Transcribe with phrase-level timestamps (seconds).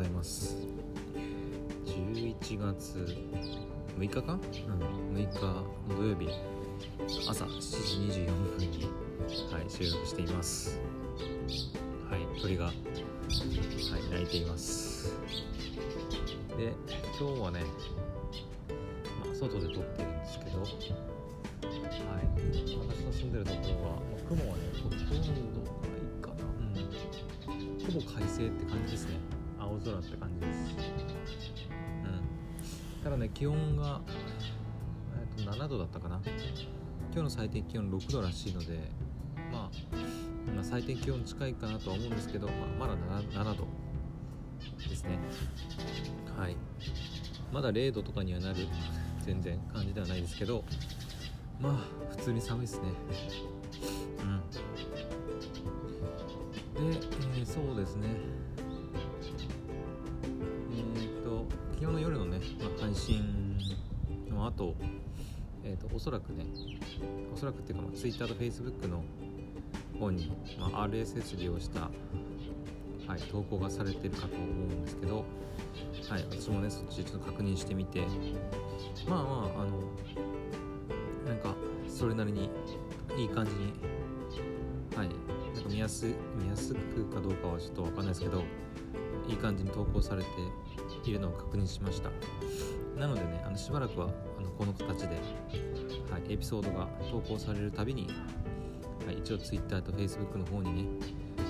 [0.00, 0.56] ざいます。
[1.84, 3.06] 11月
[3.98, 6.28] 6日か、うん、6日の土曜日。
[7.28, 8.26] 朝7時24
[8.56, 8.88] 分に、
[9.52, 10.80] はい、収録しています。
[12.08, 12.74] はい鳥が、はい、
[14.10, 15.14] 鳴いています。
[16.56, 16.72] で
[17.18, 17.60] 今日はね、
[19.22, 20.70] まあ、外で撮ってるんですけどはい。
[22.88, 25.20] 私の住んでるところは、まあ、雲はねほとんどない
[26.22, 26.34] かな。
[26.56, 27.92] うん。
[27.92, 29.39] ほぼ快晴って感じですね。
[29.70, 30.58] 青空って感じです
[32.98, 33.04] うん。
[33.04, 34.00] ただね気温が、
[35.38, 36.20] えっと7度だったかな。
[37.12, 38.90] 今日の最低気温6度らしいので、
[39.52, 39.96] まあ、
[40.54, 43.66] まあ最低気温近いかなとは思うんですけど、まあ、まだ 7, 7度
[44.88, 45.18] ですね。
[46.36, 46.56] はい。
[47.52, 48.66] まだ0度とかにはなる
[49.24, 50.64] 全然感じではないですけど
[51.60, 51.74] まあ
[52.10, 52.88] 普通に寒いですね。
[56.78, 56.90] うん。
[56.90, 56.98] で、
[57.38, 58.08] えー、そうですね。
[61.80, 63.56] 昨日の夜のね、まあ、配信
[64.28, 64.74] の後
[65.62, 66.44] えーと、おそらくね
[67.32, 69.02] おそらくっていうか、まあ、Twitter と Facebook の
[69.98, 71.90] 方に、まあ、RSS 利用した、
[73.06, 75.24] はい、投稿がされてるかと思うんですけど、
[76.08, 78.06] はい、私もねそっちちょっと確認してみて
[79.06, 79.80] まあまああの
[81.26, 81.54] なんか
[81.88, 82.50] それなりに
[83.16, 83.72] いい感じに
[84.96, 85.08] はい
[85.54, 86.06] なんか見やす
[86.36, 88.42] 見やすくかどうかはちょっと分かんないですけど
[89.28, 90.28] いい感じに投稿されて
[91.00, 92.10] っているのを確認しました
[92.98, 95.16] なのでねあのしばらくはあのこの形で、
[96.10, 98.08] はい、エピソードが投稿されるたびに、
[99.06, 100.88] はい、一応 Twitter と Facebook の方にね、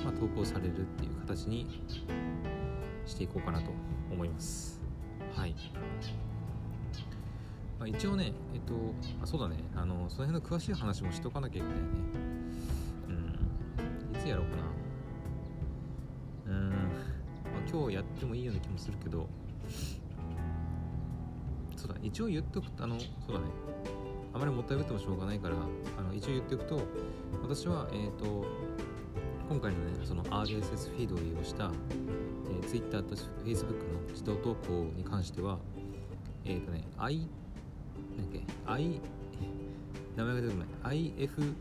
[0.05, 1.83] まあ、投稿されるっていう形に
[3.07, 3.71] していこうかなと
[4.11, 4.81] 思います
[5.35, 5.55] はい
[7.81, 8.75] まあ、一応ね、えっと、
[9.23, 11.85] あそうだね、あの、その辺の詳しい話もしとかなきゃいけないね。
[13.09, 14.19] うん。
[14.19, 14.63] いつやろうかな。
[16.53, 16.69] うん。
[16.69, 19.27] まあ、今日やってもいいような気もするけど、
[21.81, 23.47] そうだ、一応言っとくと、あの、そうだね。
[24.33, 25.57] あまりもったいぶってもしょうがないから、
[25.99, 26.81] あの一応言っておくと、
[27.43, 28.45] 私は、えっ、ー、と、
[29.49, 31.71] 今回のね、その RSS フィードを利用した、
[32.51, 35.59] えー、Twitter と Facebook の自動投稿に関しては、
[36.45, 37.21] えっ、ー、とね、I
[38.19, 39.01] だっけ I
[40.17, 41.55] 名前が出てこない IF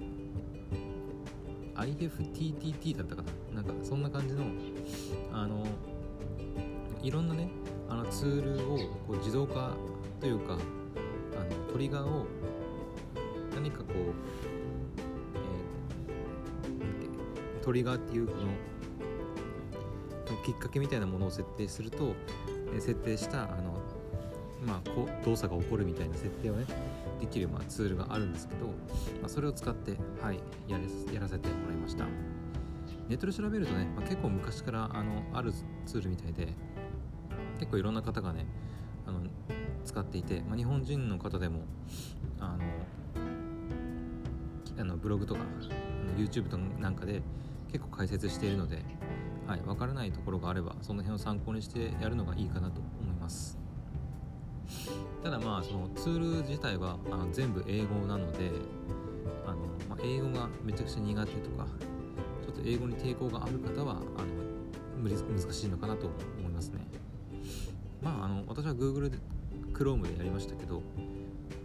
[1.75, 4.43] IFTTT だったかななんかそんな感じの
[5.31, 5.65] あの
[7.01, 7.49] いろんなね
[7.87, 9.73] あのツールをこう自動化
[10.19, 12.25] というかあのトリガーを
[13.55, 13.95] 何かこう、
[16.79, 18.49] えー、トリガーっていうこの
[20.43, 22.15] きっかけみたいなものを設定すると、
[22.75, 23.79] え設定したあの
[24.65, 26.65] まあ、こ動作が起こるみたいな設定をね
[27.21, 28.73] できる、まあ、ツールがあるんですけど、ま
[29.25, 29.91] あ、それを使って、
[30.21, 30.77] はい、や
[31.13, 32.05] やらせてもらいました。
[33.07, 35.51] ネットで調べるとね、まあ、結構昔からあのある
[35.85, 36.53] ツールみたいで
[37.57, 38.45] 結構いろんな方がね
[39.07, 39.21] あの
[39.89, 41.61] 使っていて、まあ、日本人の方でも
[42.39, 42.59] あの
[44.79, 45.41] あのブログとか
[46.15, 47.23] YouTube となんかで
[47.71, 48.83] 結構解説しているので、
[49.47, 53.57] はい、分からないところがあればその辺を参考にしてやるのがいいかなと思います。
[55.23, 58.51] ただまあそのツール自体はあの全部英語なので
[59.47, 59.57] あの、
[59.89, 61.65] まあ、英語がめちゃくちゃ苦手とか
[62.43, 66.05] ちょっと英語に抵抗がある方はあの難しいのかなと
[66.37, 66.85] 思いますね。
[68.03, 69.11] まああの私は Google
[69.79, 70.83] Chrome でやりましたけど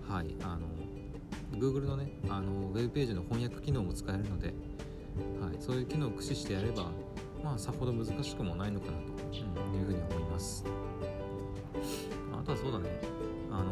[0.08, 0.68] はいあの
[1.58, 4.54] Google のねあのウェブページの翻訳機能も使えるので、
[5.40, 6.92] はい、そういう機能を駆使してやれば
[7.42, 10.64] まあさほど難しくもないのかなというふうに思います。
[12.32, 13.00] あとはそうだね
[13.50, 13.64] あの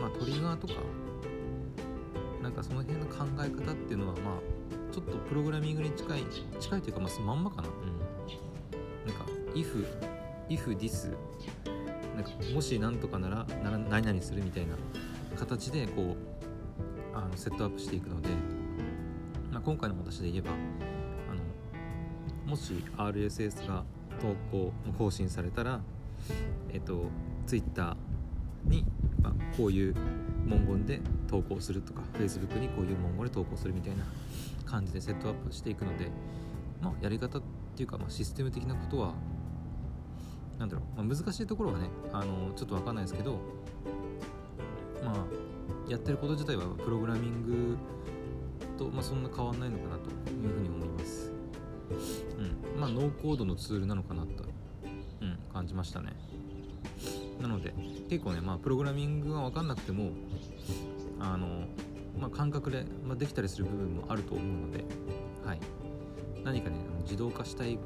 [0.00, 0.74] まあトリガーとか
[2.42, 6.24] なんかその辺の考え方っていうのはまあちょっとプログラミングに近い
[6.60, 7.68] 近いというかまあまんまかな。
[7.68, 8.02] うん。
[9.06, 9.24] なんか
[9.54, 9.84] if
[10.48, 11.12] if this
[12.14, 13.46] なんかもし何とかなら
[13.88, 14.74] 何々するみたいな
[15.38, 18.28] 形でこうあのセットアップしていくので、
[19.50, 23.84] まあ、今回の私で言えばあのもし RSS が
[24.20, 25.80] 投稿更新されたら
[26.72, 27.06] えっと
[27.46, 27.96] Twitter
[28.64, 28.84] に、
[29.20, 29.94] まあ、こういう
[30.46, 34.04] 文言で投稿するとか Facebook にこういう文言で投稿するみたいな
[34.66, 36.08] 感じでセットアップしていくので、
[36.80, 37.42] まあ、やり方っ
[37.76, 39.14] ていうか、まあ、システム的なことは
[40.62, 43.32] なんだろう、まあ、難しいところはねあのちょっと分かんないですけど
[45.02, 47.76] まあやってること自体はプログラミング
[48.78, 51.32] と、まあ、そんな変わんないのかなというふうに思います。
[52.38, 52.80] うん。
[52.80, 54.44] まあノーコードのツールなのかなと、
[55.20, 56.12] うん、感じましたね。
[57.40, 57.74] なので
[58.08, 60.10] 結構ね、まあ、プログラミングが分かんなくても
[61.18, 61.66] あの、
[62.20, 64.84] まあ、感覚で、まあ、できたりする部分もあると思うので、
[65.44, 65.60] はい、
[66.44, 67.80] 何かね自動化したい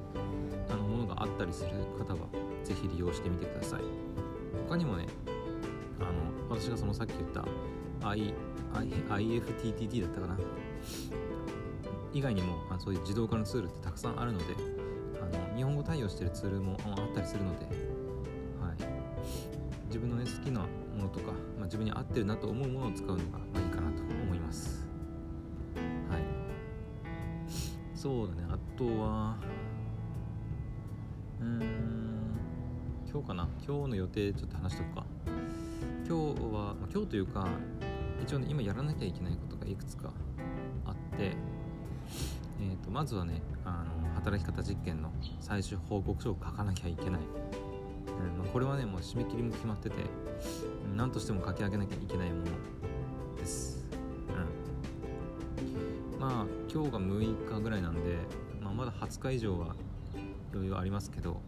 [0.69, 2.29] あのものがあったりする方は
[2.67, 3.83] ぜひ利用してみてください。
[4.69, 5.07] 他にもね
[6.01, 7.45] あの私がそのさっき言った
[8.09, 8.35] I
[8.75, 8.89] I
[9.29, 10.37] IFTTT だったかな。
[12.13, 14.45] 以外にもあそういう自動化のツールってたくさんあるので
[15.21, 18.77] あの日本語対応してるツールもあったりするので、はい、
[19.87, 20.67] 自分の、ね、好きなも
[21.03, 24.89] のとか、まあ、自分に合ってるなと思うものを使うのが、まあ、いいかなと思います。
[26.09, 26.23] はい。
[27.95, 28.47] そうだね。
[28.49, 29.37] あとは
[31.41, 32.06] うん。
[33.11, 33.49] 今日かな？
[33.67, 35.05] 今日の予定ちょっと話しとくか。
[36.09, 37.49] 今日は、まあ、今日というか
[38.23, 40.13] 一応ね今やらなきゃいけないことがいくつか
[40.85, 41.37] あって
[42.61, 45.11] えーと、まずはねあの働き方実験の
[45.41, 49.97] 最終報告書を書かなきゃいけない、うんまあ、これはねもう締め切りも決まってて
[50.95, 52.45] 何としても書き上げなきゃいけないもの
[53.37, 53.85] です、
[56.15, 58.01] うん、まあ今日が6日ぐらいなんで、
[58.63, 59.75] まあ、まだ20日以上は
[60.53, 61.41] 余裕ありますけど、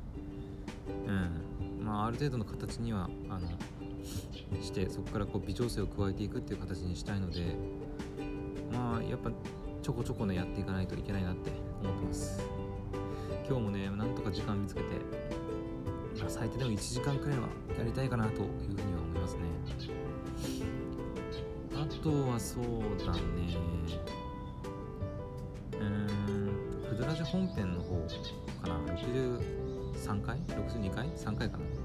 [1.06, 1.47] うん。
[1.88, 3.48] まあ、ある程度の形にはあの
[4.62, 7.56] してそこからこう微調整を加えていくっていう形にしたいので
[8.70, 9.30] まあやっぱ
[9.82, 11.50] ちょこちょこねやっていかないといけないなって
[11.82, 12.42] 思ってます。
[13.48, 14.86] 今日もねなんとか時間見つけて、
[16.20, 17.48] まあ、最低でも1時間くらいは
[17.78, 19.40] やりたいかなというふうには思いますね。
[21.74, 22.64] あとはそう
[23.06, 23.20] だね。
[25.80, 27.96] うんクドラジ本編の方
[28.60, 28.78] かな。
[28.94, 31.77] 63回 ?62 回 ?3 回かな。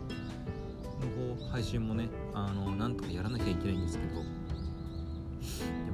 [1.03, 4.21] の方配信もねあのなんとかやらなきゃいけないんですけど。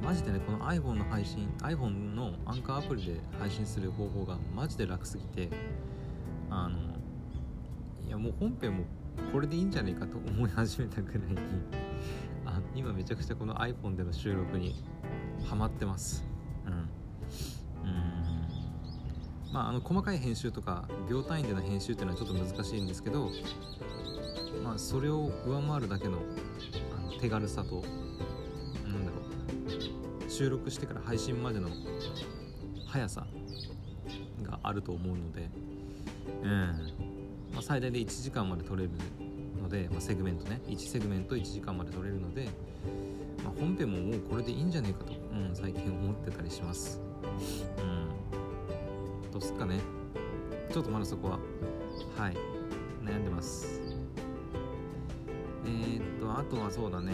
[0.02, 5.50] マジでねこの iPhone の配信 iPhone のアンカーアプリで配信する方法がマジで楽すぎて
[6.48, 6.78] あの
[8.06, 8.84] いやもう本編も
[9.32, 11.36] これでいいんじゃないかと思い始めたぐらいに
[12.46, 14.82] あ今めちゃくちゃこの iPhone での収録に
[15.44, 16.24] ハマってます。
[16.66, 16.88] うん。
[19.52, 23.30] まああの細かい編集とか秒単位での編集っていうのはちょっと難しいんですけど
[24.70, 26.18] まあそれを上回るだけの
[26.96, 27.82] あの手軽さと
[28.84, 29.16] 何だろ
[30.28, 31.68] う収録してから配信までの
[32.86, 33.26] 速さ
[34.44, 35.50] があると思うので、
[36.44, 36.50] うん。
[37.52, 38.90] まあ、最大で1時間まで撮れる
[39.60, 40.60] ので、まあ、セグメントね。
[40.68, 42.48] 1セグメント1時間まで撮れるので、
[43.42, 47.00] まあ、本編ももうこれでいいんじゃねえかと、うん、最近思ってたりします。
[47.78, 49.32] うん。
[49.32, 49.80] どうすっかね。
[50.72, 51.40] ちょっとまだそこは
[52.16, 52.36] はい。
[53.04, 53.79] 悩んでます。
[55.70, 57.12] えー、っとあとはそうだね。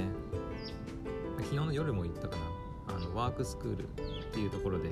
[1.38, 2.66] 昨日の夜も言ったかな。
[2.88, 3.86] あのワークスクールっ
[4.32, 4.88] ていうところで、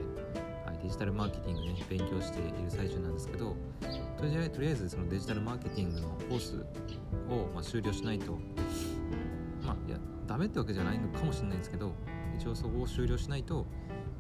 [0.67, 3.57] はい、デジタルマーケティングね勉強している最中なんですけど
[4.19, 6.57] とりあえずとりあえずそのデジタルマーケティングのコース
[7.31, 8.33] を、まあ、終了しないと
[9.63, 11.93] まあいやダメってわけじゃないのかもしれないんですけど
[12.39, 13.67] 一応そこを終了しないと,、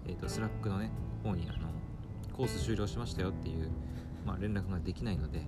[0.07, 0.91] えーと、 Slack のね
[1.23, 1.69] 方にあの
[2.33, 3.71] コース終了しましたよっていう、
[4.25, 5.43] まあ、連絡ができないので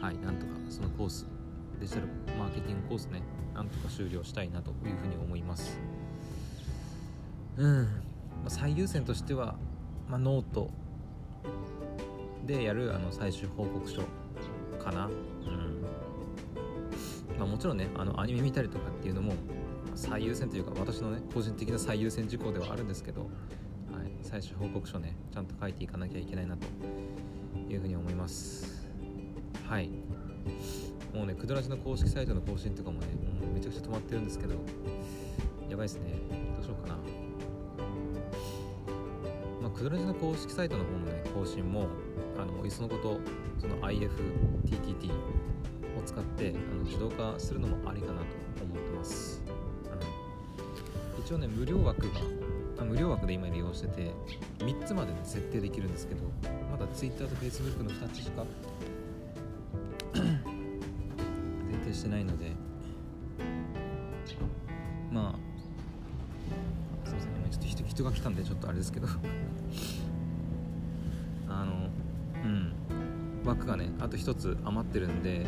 [0.00, 1.26] はいなんとかそのコース
[1.80, 2.06] デジタル
[2.38, 3.22] マーケティングコースね
[3.54, 5.78] なんとか終了したいなというふうに思います。
[7.56, 7.88] うん、ま
[8.46, 9.56] あ、最優先としては、
[10.08, 10.70] まあ、ノート
[12.46, 14.02] でやるあの最終報告書
[14.78, 15.82] かな、うん。
[17.36, 19.32] まあ、もちろんねあのアニメ見たりとかっていうのも
[19.94, 23.30] 最優先というか私のね個人的な最優先事項ではあるんですけど、はい、
[24.22, 26.66] 最終報告書ねちゃんと書いていかなきゃいけないなと
[27.68, 28.86] いうふうに思います。
[29.68, 29.90] はい。
[31.14, 33.06] もうねくだらじの公式サイトの更新とかもね
[33.40, 34.54] もうめちゃくちゃ止まってるんですけど
[35.68, 36.12] やばいですね。
[36.56, 36.98] どうしようかな。
[39.62, 41.88] まクドラジの公式サイトの方のね更新も
[42.38, 43.20] あのいっそのこと
[43.58, 48.26] その IFTTT を使ってあの自動化するのもありかなと
[48.62, 49.42] 思ってます、
[51.16, 52.20] うん、一応ね無料枠が
[52.80, 54.12] あ無料枠で今利用してて
[54.60, 56.22] 3つまで、ね、設定できるんですけど
[56.70, 58.44] まだ Twitter と Facebook の2つしか
[61.98, 62.52] してないので。
[65.12, 65.38] まあ
[67.88, 69.08] 人が来たんでちょっとあれですけど。
[71.48, 71.88] あの
[72.44, 72.72] うん。
[73.44, 75.46] 枠がねあと1つ余ってるんで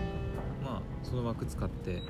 [0.64, 2.02] まあその枠使って。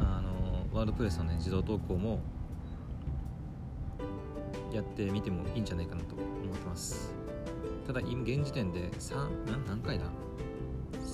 [0.00, 2.20] あのワードプレスのね自動投稿も
[4.72, 7.14] やってみてもいいんじゃないかなと思ってます。
[7.86, 10.06] ただ今現時点で3何回だ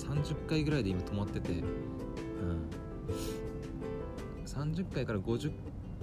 [0.07, 1.53] 30回ぐらいで今止まってて。
[1.53, 2.69] うん。
[4.47, 5.51] 30回から50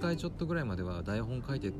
[0.00, 1.72] 回ちょっとぐらいまでは台本書いて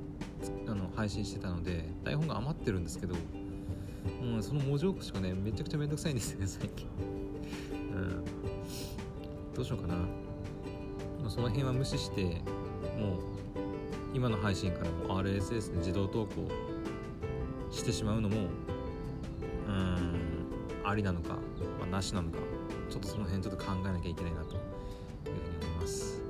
[0.68, 6.86] あの配信してたので台本が余ってるんですけどもうその文字起こしがねめちゃくちゃめんどくさいんですよね 最近。
[7.94, 8.24] うん。
[9.54, 9.96] どうしようかな。
[11.28, 12.34] その辺は無視してもう
[14.14, 16.48] 今の配信からも RSS で自動投稿
[17.70, 18.48] してしまうのも
[20.90, 21.35] ありなのか、
[21.78, 22.38] まあ、なしなのか
[22.88, 24.61] ちょっとその辺ちょっと考えなきゃいけないなという
[25.25, 25.30] ふう
[25.61, 26.23] に思います。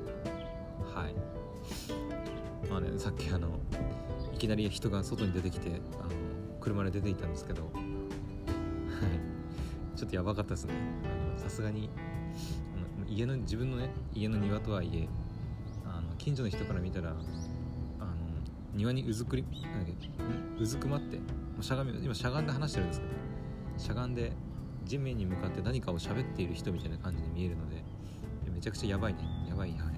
[0.95, 1.15] はい。
[2.71, 3.59] まあねさっきあの
[4.35, 6.11] いきなり人が外に出てきてあの
[6.61, 7.73] 車で出ていったんですけどはい。
[9.97, 10.75] ちょっとやばかったですね。
[11.37, 11.89] さすがに
[13.09, 15.09] 家の自分のね家の庭とはいえ
[15.85, 17.19] あの近所の人から見たらあの
[18.75, 19.45] 庭にうずくり
[20.59, 21.19] うずくまって
[21.61, 23.13] しゃがみ今しゃがんで話してるんですけど
[23.79, 24.33] しゃがんで
[24.91, 27.77] 地面に向かって何かを喋っている人みたいな感じに見えるので
[28.53, 29.21] めちゃくちゃやばいね。
[29.49, 29.95] やばいやばい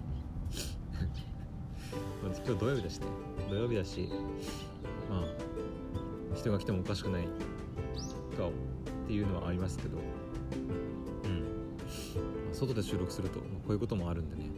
[2.20, 3.06] 今日土曜日だしね。
[3.49, 4.11] 土曜日だし
[5.08, 5.25] まあ
[6.37, 7.22] 人が来てもおかしくない。
[8.37, 8.52] とっ
[9.06, 9.96] ていうのはありますけど。
[9.96, 10.00] う
[11.26, 12.54] ん。
[12.54, 14.50] 外で収録するとこういうこともあるんでね。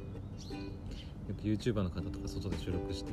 [1.29, 3.13] よく YouTuber の方とか外で収録して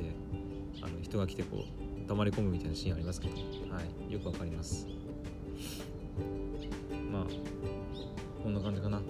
[0.82, 3.34] あの人が来てこう黙り込むみたいなシーンありますけど、
[3.72, 4.88] はい、よくわかります。
[7.24, 9.00] こんな感じかな。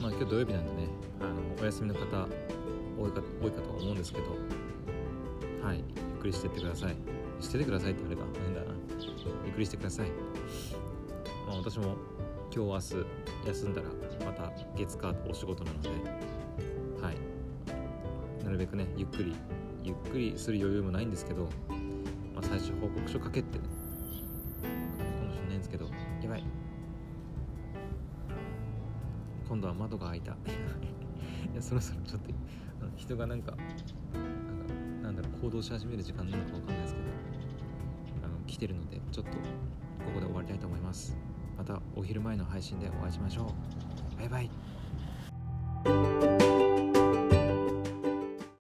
[0.00, 0.88] まあ今日土曜日なんでね
[1.20, 4.26] あのお休みの方多いか多いかとは思うんですけど
[5.62, 5.82] はいゆ
[6.18, 6.96] っくりしてってください。
[7.40, 8.74] しててくださいってあれば変だな。
[9.44, 10.10] ゆっくりしてください。
[11.46, 11.96] まあ私も
[12.54, 13.88] 今日明日休んだら
[14.26, 15.88] また月火とお仕事なので
[17.00, 17.16] はい。
[18.44, 19.34] なるべくねゆっくり
[19.84, 21.48] ゆっくりする余裕もないんですけど、
[22.34, 23.64] まあ、最初報告書書けってね
[29.48, 30.32] 今度は窓が開いた。
[31.52, 32.30] いやそろそろちょっと
[32.96, 37.06] 人がなんかなんかなんだろう行動し始める時間なのかわかんないですけど
[38.24, 39.38] あの来てるのでちょっとこ
[40.14, 41.16] こで終わりたいと思います。
[41.56, 43.52] またお昼前の配信でお会いしましょ
[44.14, 44.18] う。
[44.18, 44.77] バイバイ。